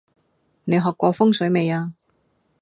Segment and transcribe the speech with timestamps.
[0.63, 1.93] 你學過風水未呀？